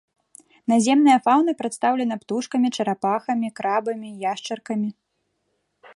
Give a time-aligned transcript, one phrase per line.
[0.71, 4.89] Наземная фаўна прадстаўлена птушкамі, чарапахамі, крабамі, яшчаркамі.